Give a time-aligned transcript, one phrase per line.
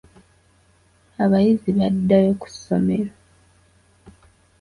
[1.23, 3.13] Abayizi baddayo ku ssomero.